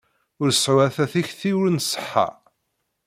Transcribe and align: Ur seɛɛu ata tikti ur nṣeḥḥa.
Ur 0.41 0.49
seɛɛu 0.53 0.79
ata 0.87 1.03
tikti 1.11 1.51
ur 1.61 1.65
nṣeḥḥa. 1.77 2.27